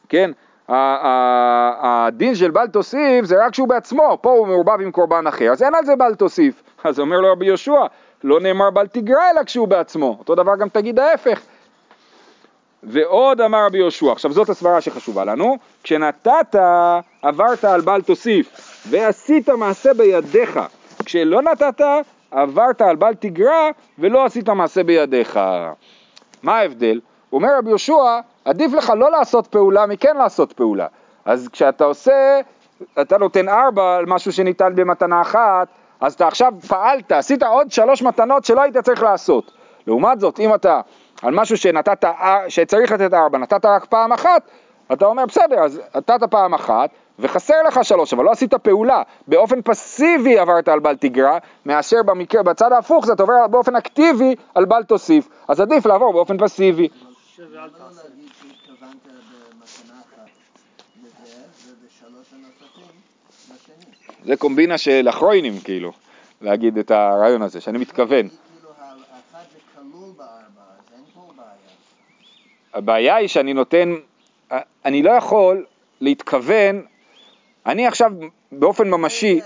[0.08, 0.30] כן,
[0.68, 5.62] הדין של בל תוסיף זה רק כשהוא בעצמו, פה הוא מעורבב עם קורבן אחר, אז
[5.62, 6.62] אין על זה בל תוסיף.
[6.84, 7.86] אז אומר לו רבי יהושע,
[8.24, 11.40] לא נאמר בל תגרע אלא כשהוא בעצמו, אותו דבר גם תגיד ההפך.
[12.82, 16.56] ועוד אמר רבי יהושע, עכשיו זאת הסברה שחשובה לנו, כשנתת
[17.22, 18.48] עברת על בל תוסיף
[18.90, 20.60] ועשית מעשה בידיך,
[21.04, 21.80] כשלא נתת
[22.30, 25.40] עברת על בל תגרע ולא עשית מעשה בידיך.
[26.42, 27.00] מה ההבדל?
[27.32, 30.86] אומר רבי יהושע, עדיף לך לא לעשות פעולה מכן לעשות פעולה.
[31.24, 32.40] אז כשאתה עושה,
[33.00, 35.68] אתה נותן ארבע על משהו שניתן במתנה אחת,
[36.00, 39.52] אז אתה עכשיו פעלת, עשית עוד שלוש מתנות שלא היית צריך לעשות.
[39.86, 40.80] לעומת זאת, אם אתה
[41.22, 42.04] על משהו שנתת,
[42.48, 44.42] שצריך לתת ארבע, נתת רק פעם אחת,
[44.92, 49.62] אתה אומר בסדר, אז נתת פעם אחת, וחסר לך שלוש, אבל לא עשית פעולה, באופן
[49.62, 54.64] פסיבי עברת על בל תגרע, מאשר במקרה, בצד ההפוך זה אתה עובר באופן אקטיבי על
[54.64, 56.88] בל תוסיף, אז עדיף לעבור באופן פסיבי.
[64.24, 65.92] זה קומבינה של אחרוינים כאילו,
[66.40, 68.28] להגיד את הרעיון הזה, שאני מתכוון.
[72.74, 73.94] הבעיה היא שאני נותן,
[74.84, 75.64] אני לא יכול
[76.00, 76.82] להתכוון,
[77.66, 78.12] אני עכשיו
[78.52, 79.40] באופן ממשי,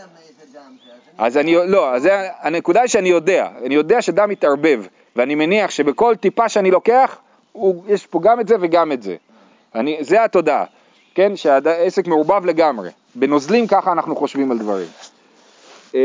[1.19, 4.85] אז אני, לא, אז זה, הנקודה היא שאני יודע, אני יודע שדם מתערבב,
[5.17, 7.19] ואני מניח שבכל טיפה שאני לוקח,
[7.53, 9.17] הוא, יש פה גם את זה וגם את זה.
[9.75, 10.65] אני, זה התודעה,
[11.15, 12.91] כן, שהעסק מעורבב לגמרי.
[13.15, 14.89] בנוזלים ככה אנחנו חושבים על דברים.
[15.95, 16.01] אמ,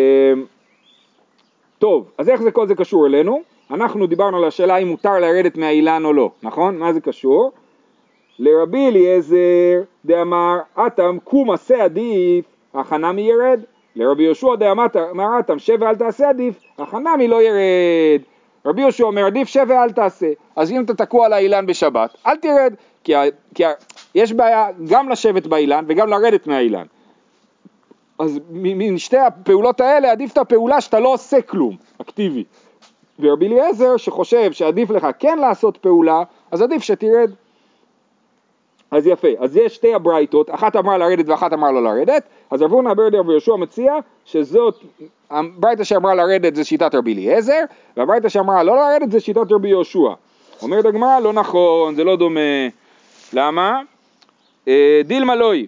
[1.80, 3.41] טוב, אז איך זה כל זה קשור אלינו?
[3.71, 6.78] אנחנו דיברנו על השאלה אם מותר לרדת מהאילן או לא, נכון?
[6.78, 7.51] מה זה קשור?
[8.39, 13.60] לרבי אליעזר דאמר אטם קום עשה עדיף, החנמי ירד.
[13.95, 14.86] לרבי יהושע דאמר
[15.39, 18.21] אטם שב ואל תעשה עדיף, החנמי לא ירד.
[18.65, 20.32] רבי יהושע אומר עדיף שב ואל תעשה.
[20.56, 23.21] אז אם אתה תקוע על האילן בשבת, אל תרד, כי, ה,
[23.56, 23.71] כי ה,
[24.15, 26.86] יש בעיה גם לשבת באילן וגם לרדת מהאילן.
[28.19, 32.43] אז מ- משתי הפעולות האלה עדיף את הפעולה שאתה לא עושה כלום, אקטיבי.
[33.19, 37.32] ורבי אליעזר שחושב שעדיף לך כן לעשות פעולה, אז עדיף שתרד.
[38.96, 42.72] אז יפה, אז יש שתי הברייתות, אחת אמרה לרדת ואחת אמרה לא לרדת, אז רב
[42.72, 43.94] הונא ברדר ויהושע מציע
[44.26, 44.84] שזאת,
[45.32, 47.62] הברייתא שאמרה לרדת זה שיטת רבי אליעזר,
[47.98, 50.10] והברייתא שאמרה לא לרדת זה שיטת רבי יהושע.
[50.62, 52.40] אומרת הגמרא, לא נכון, זה לא דומה.
[53.34, 53.82] למה?
[54.68, 55.66] אה, דילמה לוי,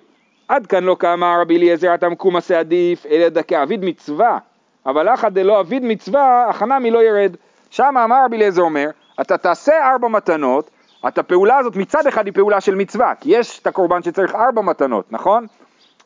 [0.47, 4.37] עד כאן לא קמה רבי אליעזר אתה מקום עשה עדיף, אלא דקה אביד מצווה,
[4.85, 7.35] אבל אחא דלא אביד מצווה, החנמי לא ירד.
[7.69, 8.89] שם אמר רבי אליעזר אומר,
[9.21, 10.69] אתה תעשה ארבע מתנות,
[11.07, 14.61] את הפעולה הזאת מצד אחד היא פעולה של מצווה, כי יש את הקורבן שצריך ארבע
[14.61, 15.45] מתנות, נכון?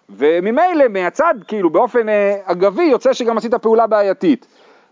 [0.10, 4.46] וממילא מהצד, כאילו באופן אה, אגבי, יוצא שגם עשית פעולה בעייתית.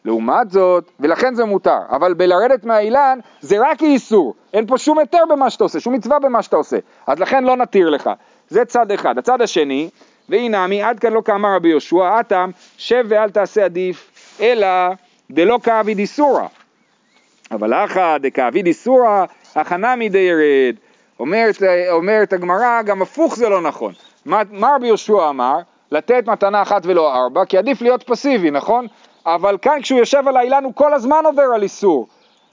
[0.05, 5.23] לעומת זאת, ולכן זה מותר, אבל בלרדת מהאילן זה רק איסור, אין פה שום היתר
[5.29, 8.09] במה שאתה עושה, שום מצווה במה שאתה עושה, אז לכן לא נתיר לך.
[8.49, 9.17] זה צד אחד.
[9.17, 9.89] הצד השני,
[10.29, 14.67] והנמי, עד כאן לא כאמר רבי יהושע, אטם, שב ואל תעשה עדיף, אלא
[15.31, 16.43] דלא כאביד איסורא.
[17.51, 20.75] אבל אחא דכאביד איסורא, הכנמי דיירד.
[21.19, 21.55] אומרת,
[21.91, 23.93] אומרת הגמרא, גם הפוך זה לא נכון.
[24.25, 25.57] מה רבי יהושע אמר?
[25.91, 28.87] לתת מתנה אחת ולא ארבע, כי עדיף להיות פסיבי, נכון?
[29.25, 32.07] אבל כאן כשהוא יושב על האילן הוא כל הזמן עובר על איסור.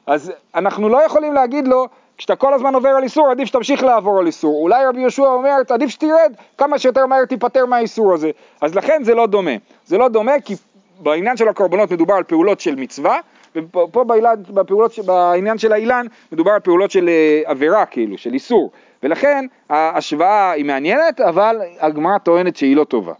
[0.07, 1.87] אז אנחנו לא יכולים להגיד לו,
[2.19, 4.63] כשאתה כל הזמן עובר על איסור, עדיף שתמשיך לעבור על איסור.
[4.63, 8.31] אולי רבי יהושע אומר, עדיף שתרד, כמה שיותר מהר תיפטר מהאיסור הזה.
[8.61, 9.51] אז לכן זה לא דומה.
[9.87, 10.55] זה לא דומה כי
[11.01, 13.21] בעניין של הקורבנות מדובר על פעולות של מצווה,
[13.57, 18.71] ופה באילן, בפעולות, בעניין של האילן מדובר על פעולות של אה, עבירה כאילו, של איסור.
[19.03, 23.13] ולכן ההשוואה היא מעניינת, אבל הגמרא טוענת שהיא לא טובה.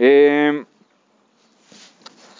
[0.00, 0.06] אמ,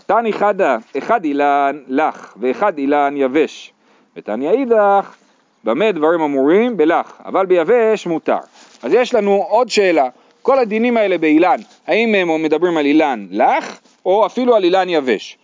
[0.07, 3.73] תני חדה, אחד אילן לך ואחד אילן יבש.
[4.17, 5.15] ותניא אידך,
[5.65, 6.77] במה דברים אמורים?
[6.77, 8.39] בלך, אבל ביבש מותר.
[8.83, 10.09] אז יש לנו עוד שאלה,
[10.43, 15.39] כל הדינים האלה באילן, האם הם מדברים על אילן לך, או אפילו על אילן יבש?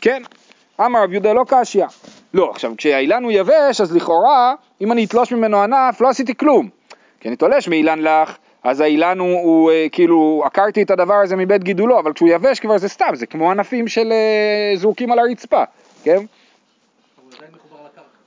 [0.00, 0.22] כן,
[0.80, 1.84] אמר רב יהודה לא קשיא.
[2.34, 6.68] לא, עכשיו כשהאילן הוא יבש, אז לכאורה, אם אני אתלוש ממנו ענף, לא עשיתי כלום.
[7.20, 11.36] כי אני תולש מאילן לך, אז האילן הוא, הוא אה, כאילו, עקרתי את הדבר הזה
[11.36, 15.18] מבית גידולו, אבל כשהוא יבש כבר זה סתם, זה כמו ענפים של אה, זרוקים על
[15.18, 15.62] הרצפה,
[16.04, 16.18] כן?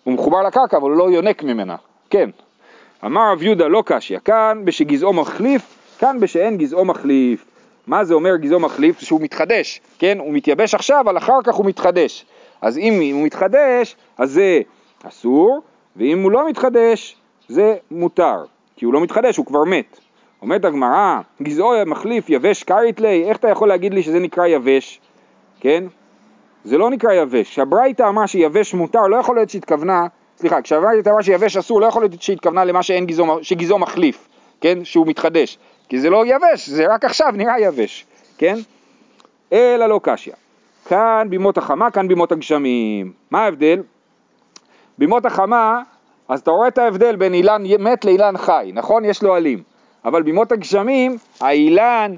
[0.04, 1.76] הוא מחובר לקרקע, אבל הוא לא יונק ממנה,
[2.10, 2.30] כן.
[3.06, 5.62] אמר רב יהודה לא קשיא, כאן בשגזעו מחליף,
[6.00, 7.46] כאן בשאין גזעו מחליף.
[7.88, 9.00] מה זה אומר גזעו מחליף?
[9.00, 10.18] שהוא מתחדש, כן?
[10.20, 12.26] הוא מתייבש עכשיו, אבל אחר כך הוא מתחדש.
[12.62, 14.62] אז אם הוא מתחדש, אז זה
[15.04, 15.62] אסור,
[15.96, 17.16] ואם הוא לא מתחדש,
[17.48, 18.44] זה מותר.
[18.76, 20.00] כי הוא לא מתחדש, הוא כבר מת.
[20.42, 25.00] אומרת הגמרא, גזעו מחליף יבש כרית לי, איך אתה יכול להגיד לי שזה נקרא יבש?
[25.60, 25.84] כן?
[26.64, 27.50] זה לא נקרא יבש.
[27.50, 32.02] כשהברייתא אמרה שיבש מותר, לא יכול להיות שהתכוונה, סליחה, כשהברייתא אמרה שיבש אסור, לא יכול
[32.02, 32.80] להיות שהתכוונה למה
[33.42, 34.28] שגזעו מחליף,
[34.62, 34.86] כן?
[34.86, 35.58] שהוא מתחדש.
[35.90, 38.06] כי זה לא יבש, זה רק עכשיו נראה יבש,
[38.38, 38.56] כן?
[39.54, 40.34] אלא לא קשיא.
[40.86, 43.14] כאן בימות החמה, כאן בימות הגשמים.
[43.32, 43.84] מה ההבדל?
[44.98, 45.82] בימות החמה,
[46.30, 49.06] אז אתה רואה את ההבדל בין אילן מת לאילן חי, נכון?
[49.06, 49.64] יש לו עלים.
[50.06, 52.16] אבל בימות הגשמים, האילן,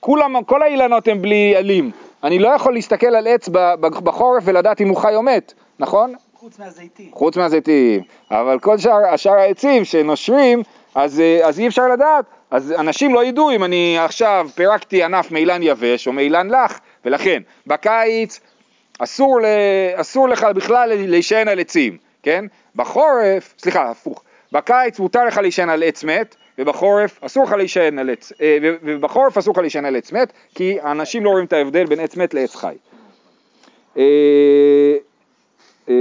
[0.00, 1.90] כולם, כל האילנות הם בלי עלים.
[2.24, 3.48] אני לא יכול להסתכל על עץ
[3.80, 6.14] בחורף ולדעת אם הוא חי או מת, נכון?
[6.34, 7.10] חוץ מהזיתים.
[7.12, 8.02] חוץ מהזיתים.
[8.30, 10.62] אבל כל שאר, שאר העצים שנושרים,
[10.94, 12.24] אז, אה, אז אי אפשר לדעת.
[12.50, 17.42] אז אנשים לא ידעו אם אני עכשיו פירקתי ענף מאילן יבש או מאילן לח, ולכן
[17.66, 18.40] בקיץ
[18.98, 19.44] אסור, ל,
[19.94, 22.44] אסור לך בכלל להישען על עצים, כן?
[22.76, 28.10] בחורף, סליחה, הפוך, בקיץ מותר לך להישען על עץ מת, ובחורף אסור לך להישען על
[28.10, 31.86] עץ, אה, ובחורף אסור לך להישען על עץ מת, כי האנשים לא רואים את ההבדל
[31.86, 32.74] בין עץ מת לעץ חי.
[33.96, 34.02] אה,
[35.88, 35.94] אה,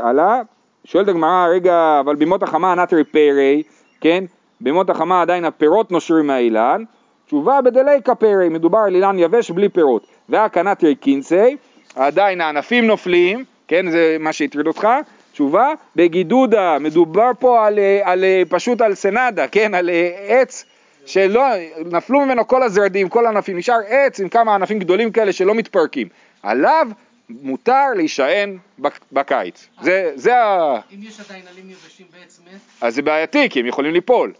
[0.00, 0.40] הלאה,
[0.84, 3.62] שואלת הגמרא, רגע, אבל בימות החמה נטרי פרי,
[4.00, 4.24] כן?
[4.62, 6.84] בימות החמה עדיין הפירות נושרים מהאילן,
[7.26, 10.06] תשובה בדלי כפרי, מדובר על אילן יבש בלי פירות.
[10.28, 11.56] והקנטרי קינסי,
[11.96, 14.88] עדיין הענפים נופלים, כן, זה מה שהטריד אותך,
[15.32, 20.64] תשובה, בגידודה, מדובר פה על, אה, על, אה, פשוט על סנדה, כן, על אה, עץ
[21.06, 21.42] שלא,
[21.86, 26.08] נפלו ממנו כל הזרדים, כל הענפים, נשאר עץ עם כמה ענפים גדולים כאלה שלא מתפרקים.
[26.42, 26.86] עליו
[27.30, 29.66] מותר להישען בק- בקיץ.
[29.82, 30.74] זה, זה ה...
[30.94, 34.32] אם יש עדיין עלים יבשים בעץ מת, אז זה בעייתי, כי הם יכולים ליפול.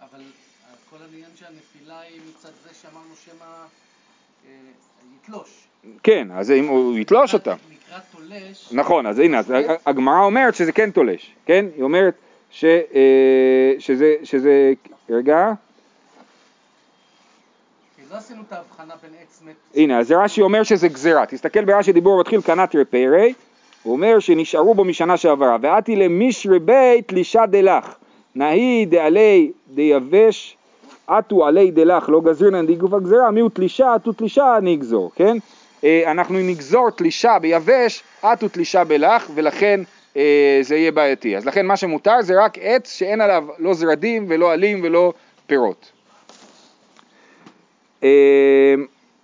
[0.00, 0.20] אבל אה,
[0.90, 1.30] כל העניין
[1.92, 3.44] היא מצד זה שאמרנו שמא
[4.46, 4.50] אה,
[5.16, 5.68] יתלוש.
[6.02, 7.56] כן, אז אם הוא יתלוש אותם.
[7.72, 9.40] לקראת תולש, נכון, אז הנה,
[9.86, 11.66] הגמרא אומרת שזה כן תולש, כן?
[11.76, 12.14] היא אומרת
[12.50, 14.72] ש, אה, שזה, שזה,
[15.10, 15.52] רגע,
[17.96, 19.54] כי לא עשינו את ההבחנה בין עץ מת.
[19.74, 23.34] הנה, אז רש"י אומר שזה גזירה, תסתכל ברש"י דיבור מתחיל קנת רפרי,
[23.82, 27.94] הוא אומר שנשארו בו משנה שעברה, ואתי למישרי בית תלישה דלך,
[28.34, 30.57] נהי דעלי דיבש,
[31.08, 35.36] עטו עלי דלך, לא גזירנן דיגוף הגזירה, מיהו תלישה, עטו תלישה נגזור, כן?
[35.84, 39.80] אה, אנחנו נגזור תלישה ביבש, עטו תלישה בלך, ולכן
[40.16, 41.36] אה, זה יהיה בעייתי.
[41.36, 45.12] אז לכן מה שמותר זה רק עץ שאין עליו לא זרדים ולא עלים ולא
[45.46, 45.92] פירות.
[48.04, 48.74] אה,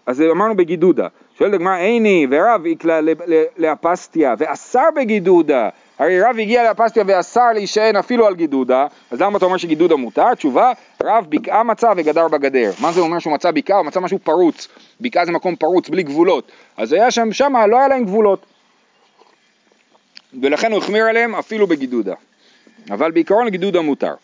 [0.06, 1.08] אז אמרנו בגידודה.
[1.38, 5.68] שואלת הגמרא, איני ורב יקלה ל- ל- לאפסטיה ואסר בגידודה.
[5.98, 10.34] הרי רב הגיע לאפסטיה ואסר להישען אפילו על גידודה, אז למה אתה אומר שגידודה מותר?
[10.34, 12.70] תשובה, רב בקעה מצא וגדר בגדר.
[12.80, 13.76] מה זה אומר שהוא מצא בקעה?
[13.76, 14.68] הוא מצא משהו פרוץ.
[15.00, 16.52] בקעה זה מקום פרוץ, בלי גבולות.
[16.76, 18.46] אז היה שם, שמה לא היה להם גבולות.
[20.42, 22.14] ולכן הוא החמיר עליהם אפילו בגידודה.
[22.90, 24.14] אבל בעיקרון גידודה מותר.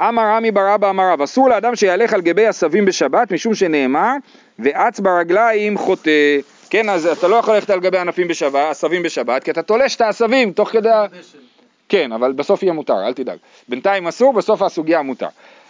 [0.00, 4.12] אמר רמי בר אבא אמר רב, אסור לאדם שיהלך על גבי עשבים בשבת משום שנאמר
[4.58, 6.38] ואץ ברגליים חוטא.
[6.72, 9.96] כן, אז אתה לא יכול ללכת על גבי ענפים בשבת, עשבים בשבת, כי אתה תולש
[9.96, 11.06] את העשבים תוך כדי ה...
[11.88, 13.38] כן, אבל בסוף יהיה מותר, אל תדאג.
[13.68, 15.26] בינתיים אסור, בסוף הסוגיה מותר.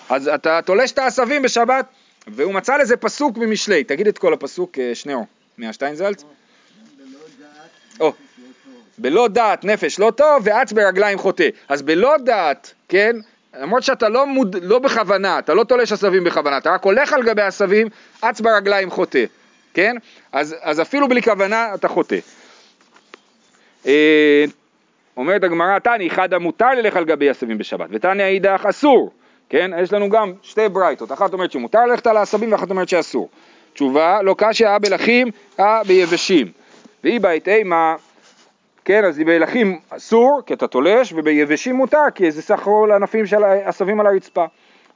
[0.08, 1.86] אז אתה תולש את העשבים בשבת,
[2.26, 3.84] והוא מצא לזה פסוק במשלי.
[3.84, 5.26] תגיד את כל הפסוק, אה, שניאור,
[5.58, 6.24] מהשטיינזלץ.
[8.00, 8.08] או.
[8.08, 8.12] נפש לא.
[8.98, 11.48] בלא דעת נפש לא טוב ואץ ברגליים חוטא.
[11.68, 13.16] אז בלא דעת, כן,
[13.60, 17.22] למרות שאתה לא, מוד, לא בכוונה, אתה לא תולש עשבים בכוונה, אתה רק הולך על
[17.22, 17.88] גבי עשבים,
[18.20, 19.24] אץ ברגליים חוטא,
[19.74, 19.96] כן?
[20.32, 22.18] אז, אז אפילו בלי כוונה אתה חוטא.
[23.86, 24.44] אה,
[25.16, 29.10] אומרת הגמרא, תני, חדא מותר ללך על גבי עשבים בשבת, ותניא אידך אסור,
[29.48, 29.70] כן?
[29.82, 33.28] יש לנו גם שתי ברייתות, אחת אומרת שמותר ללכת על העשבים ואחת אומרת שאסור.
[33.72, 35.28] תשובה, לא קשיא אה בלחים,
[35.60, 36.46] אה ביבשים.
[37.04, 37.96] והיא בעת אימה,
[38.84, 43.44] כן, אז בלחים אסור, כי אתה תולש, וביבשים מותר, כי זה סך הכל ענפים של
[43.44, 44.44] עשבים על הרצפה.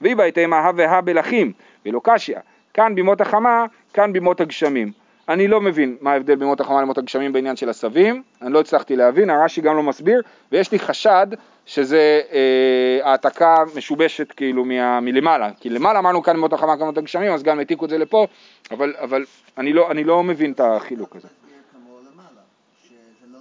[0.00, 1.52] והיא בעת אימה, הא והא בלחים,
[1.86, 2.36] ולא קשיא.
[2.76, 4.92] כאן בימות החמה, כאן בימות הגשמים.
[5.28, 8.96] אני לא מבין מה ההבדל בימות החמה לימות הגשמים בעניין של עשבים, אני לא הצלחתי
[8.96, 11.26] להבין, הרש"י גם לא מסביר, ויש לי חשד
[11.66, 16.98] שזה אה, העתקה משובשת כאילו מה, מלמעלה, כי למעלה אמרנו כאן בימות החמה, כאן בימות
[16.98, 18.26] הגשמים, אז גם העתיקו את זה לפה,
[18.70, 19.24] אבל, אבל
[19.58, 21.28] אני, לא, אני לא מבין את החילוק הזה.
[23.32, 23.38] לא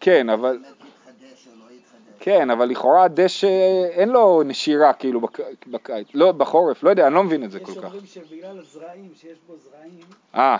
[0.00, 2.09] כן, אבל, באמת יתחדש או לא יתחדש.
[2.20, 3.48] כן, אבל לכאורה הדשא
[3.90, 7.60] אין לו נשירה כאילו בק, בקיץ, לא, בחורף, לא יודע, אני לא מבין את זה
[7.60, 7.84] כל יש כך.
[7.84, 10.00] אומרים שבגלל הזרעים, שיש בו זרעים,
[10.34, 10.56] אה,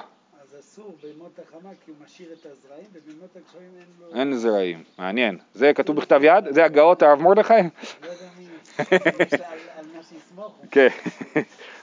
[0.52, 4.20] אז אסור בימות החמה כי הוא משאיר את הזרעים, ובימות הגשמים אין לו...
[4.20, 5.38] אין זרעים, מעניין.
[5.54, 6.44] זה כתוב בכתב יד?
[6.50, 7.54] זה הגאות הרב מרדכי?
[7.54, 7.58] לא
[8.02, 8.46] יודע מי,
[9.78, 10.62] על מה שיסמוכו.
[10.70, 10.88] כן,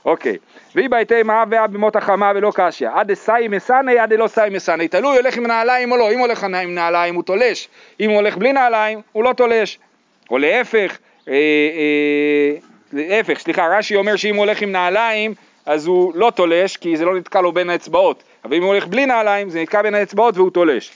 [0.06, 0.38] אוקיי.
[0.76, 2.90] והיא בהיתי מה ואה במות החמה ולא קשיא.
[2.90, 4.88] עד דסאי מסני עד דלא סאי מסני.
[4.88, 6.12] תלוי הולך עם נעליים או לא.
[6.12, 7.70] אם הולך עם נעליים הוא תולש.
[8.00, 9.80] אם הוא הולך בלי נעליים הוא לא תולש.
[10.32, 12.56] או להפך, אה, אה,
[12.94, 15.34] להפך, סליחה, רש"י אומר שאם הוא הולך עם נעליים
[15.68, 18.24] אז הוא לא תולש כי זה לא נתקע לו בין האצבעות.
[18.48, 20.92] אבל אם הוא הולך בלי נעליים זה נתקע בין האצבעות והוא תולש.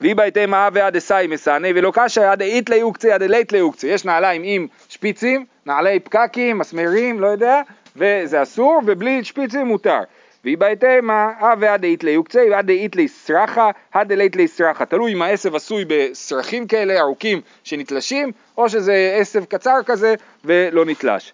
[0.00, 3.86] והיא בהיתי מה ועד דסאי מסני ולא קשיא עד דאית ליוקצי עד דלית ליוקצי.
[3.86, 7.60] יש נעליים עם שפיצים, נעלי פקקים, מסמרים, לא יודע,
[7.96, 10.00] וזה אסור, ובלי שפיצים מותר.
[10.44, 14.84] והיא בהיתי מה אה ועד דאית ליוקצי ועד דאית ליסרחה, עד דלית ליסרחה.
[14.84, 20.14] תלוי אם העשב עשוי בסרחים כאלה ארוכים שנתלשים, או שזה עשב קצר כזה
[20.44, 21.32] ולא נתלש.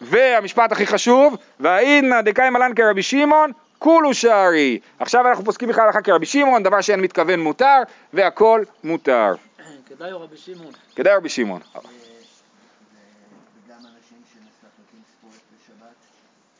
[0.00, 3.52] והמשפט הכי חשוב, והאידנא דקאי מלן כרבי שמעון,
[3.84, 4.78] כולו שערי.
[4.98, 9.34] עכשיו אנחנו פוסקים בכלל הלכה כרבי שמעון, דבר שאין מתכוון מותר, והכל מותר.
[9.88, 10.72] כדאי או רבי שמעון.
[10.96, 11.28] כדאי רבי
[15.18, 15.94] ספורט בשבת,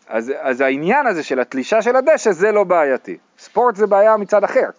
[0.09, 3.17] אז, אז העניין הזה של התלישה של הדשא זה לא בעייתי.
[3.39, 4.61] ספורט זה בעיה מצד אחר.
[4.61, 4.73] לא, מצד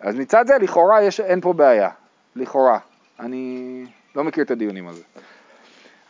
[0.00, 0.08] הדשא.
[0.08, 1.90] אז מצד זה לכאורה יש, אין פה בעיה.
[2.36, 2.78] לכאורה.
[3.20, 5.02] אני לא מכיר את הדיונים על זה.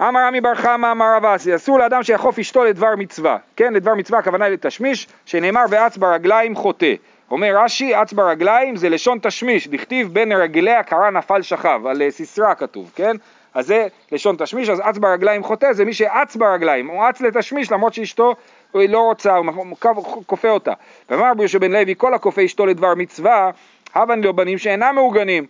[0.08, 3.94] אמר עמי בר חמא אמר רב אסי, אסור לאדם שיחוף אשתו לדבר מצווה, כן, לדבר
[3.94, 6.94] מצווה הכוונה היא לתשמיש, שנאמר ואץ ברגליים חוטא.
[7.30, 12.10] אומר רש"י, אץ ברגליים זה לשון תשמיש, דכתיב בין רגליה קרא נפל שכב, על אה,
[12.10, 13.16] סיסרא כתוב, כן?
[13.54, 17.72] אז זה לשון תשמיש, אז אץ ברגליים חוטא זה מי שאץ ברגליים, הוא אץ לתשמיש
[17.72, 18.34] למרות שאשתו
[18.74, 20.72] היא לא רוצה, הוא כופה אותה.
[21.10, 23.50] ואמר רבי יהושע בן לוי, כל הכופה אשתו לדבר מצווה,
[23.94, 25.46] הבן לו בנים שאינם מעוגנים.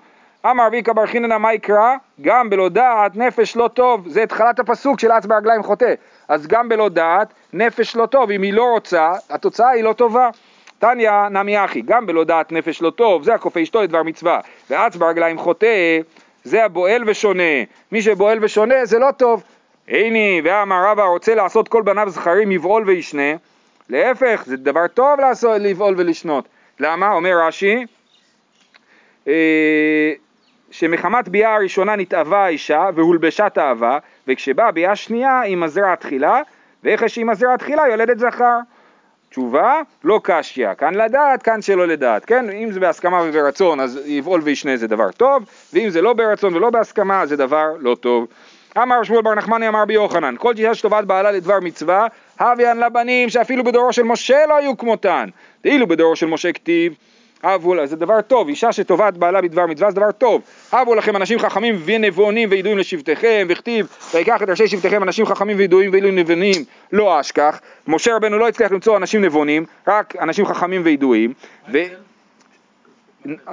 [0.50, 1.96] אמר רביקה בר חיננה מה יקרא?
[2.20, 5.94] גם בלא דעת נפש לא טוב, זה התחלת הפסוק של אץ ברגליים חוטא.
[6.28, 10.30] אז גם בלא דעת נפש לא טוב, אם היא לא רוצה, התוצאה היא לא טובה.
[10.78, 14.96] תניא נמי אחי, גם בלא דעת נפש לא טוב, זה הכופה אשתו לדבר מצווה, ואץ
[14.96, 16.00] ברגליים חוטא,
[16.44, 19.42] זה הבועל ושונה, מי שבועל ושונה זה לא טוב.
[19.88, 23.32] הנה, ואמר רבא רוצה לעשות כל בניו זכרים יבעול וישנה,
[23.88, 26.48] להפך, זה דבר טוב לעשות, לבעול ולשנות.
[26.80, 27.12] למה?
[27.12, 27.86] אומר רש"י,
[29.28, 30.12] אה,
[30.72, 36.40] שמחמת ביאה הראשונה נתאווה האישה והולבשה תאווה, וכשבאה ביאה שנייה היא מזרע תחילה,
[36.84, 38.58] ואיך שהיא מזרע תחילה יולדת זכר.
[39.30, 42.50] תשובה, לא קשיא, כאן לדעת, כאן שלא לדעת, כן?
[42.50, 46.70] אם זה בהסכמה וברצון אז יבעול וישנה זה דבר טוב, ואם זה לא ברצון ולא
[46.70, 48.26] בהסכמה זה דבר לא טוב.
[48.78, 52.06] אמר שמואל בר נחמני אמר בי יוחנן, כל אישה שטובת בעלה לדבר מצווה,
[52.38, 55.28] הביאן לבנים שאפילו בדורו של משה לא היו כמותן,
[55.64, 56.94] ואילו בדורו של משה כתיב
[57.44, 60.42] אבו, זה דבר טוב, אישה שטובת בעלה בדבר מצווה זה דבר טוב.
[60.72, 65.92] אבו לכם אנשים חכמים ונבונים וידועים לשבטיכם, וכתיב, ויקח את ראשי שבטיכם אנשים חכמים וידועים
[65.92, 67.60] ואילו נבונים לא אשכח.
[67.86, 71.32] משה רבנו לא הצליח למצוא אנשים נבונים, רק אנשים חכמים וידועים.
[71.72, 71.78] ו...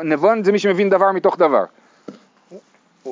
[0.03, 1.63] נבון זה מי שמבין דבר מתוך דבר.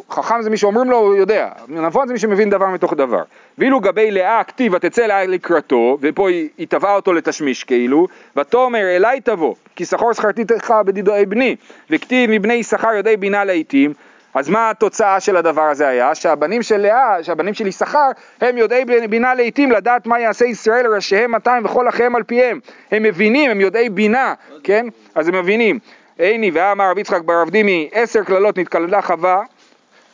[0.09, 3.23] חכם זה מי שאומרים לו הוא יודע, נבון זה מי שמבין דבר מתוך דבר.
[3.57, 8.95] ואילו גבי לאה כתיב ותצא לאה לקראתו, ופה היא, היא תבעה אותו לתשמיש כאילו, ותאמר
[8.95, 11.55] אליי תבוא, כי שכור שכרתי לך בדידוי בני,
[11.89, 13.93] וכתיב מבני יששכר יודעי בינה לעיתים,
[14.33, 16.15] אז מה התוצאה של הדבר הזה היה?
[16.15, 18.09] שהבנים של לאה, שהבנים של יששכר,
[18.41, 22.59] הם יודעי בינה לעיתים לדעת מה יעשה ישראל ראשיהם 200 וכל אחיהם על פיהם.
[22.91, 24.85] הם מבינים, הם יודעי בינה, כן?
[25.15, 25.79] אז הם מבינים.
[26.17, 29.41] עיני ואמר רב יצחק ברב דימי, עשר קללות נתקללה חווה.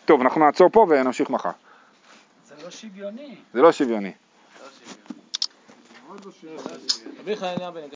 [0.05, 1.49] טוב, אנחנו נעצור פה ונמשיך מחר.
[2.45, 3.35] זה לא שוויוני.
[3.53, 4.11] זה לא שוויוני.
[7.71, 7.89] בן